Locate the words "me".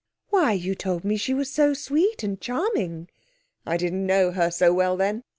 1.05-1.15